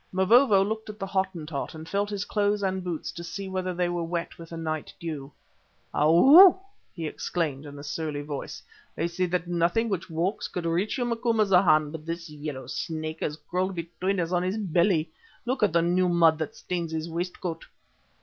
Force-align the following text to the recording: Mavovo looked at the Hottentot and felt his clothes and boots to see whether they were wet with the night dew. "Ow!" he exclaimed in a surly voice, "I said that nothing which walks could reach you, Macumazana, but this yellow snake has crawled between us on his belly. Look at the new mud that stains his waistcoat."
Mavovo 0.11 0.65
looked 0.65 0.89
at 0.89 0.97
the 0.97 1.05
Hottentot 1.05 1.75
and 1.75 1.87
felt 1.87 2.09
his 2.09 2.25
clothes 2.25 2.63
and 2.63 2.83
boots 2.83 3.11
to 3.11 3.23
see 3.23 3.47
whether 3.47 3.71
they 3.71 3.87
were 3.87 4.01
wet 4.03 4.39
with 4.39 4.49
the 4.49 4.57
night 4.57 4.91
dew. 4.99 5.31
"Ow!" 5.93 6.59
he 6.91 7.05
exclaimed 7.05 7.67
in 7.67 7.77
a 7.77 7.83
surly 7.83 8.23
voice, 8.23 8.63
"I 8.97 9.05
said 9.05 9.29
that 9.29 9.47
nothing 9.47 9.89
which 9.89 10.09
walks 10.09 10.47
could 10.47 10.65
reach 10.65 10.97
you, 10.97 11.05
Macumazana, 11.05 11.91
but 11.91 12.07
this 12.07 12.31
yellow 12.31 12.65
snake 12.65 13.19
has 13.19 13.37
crawled 13.47 13.75
between 13.75 14.19
us 14.19 14.31
on 14.31 14.41
his 14.41 14.57
belly. 14.57 15.11
Look 15.45 15.61
at 15.61 15.71
the 15.71 15.83
new 15.83 16.09
mud 16.09 16.39
that 16.39 16.55
stains 16.55 16.93
his 16.93 17.07
waistcoat." 17.07 17.65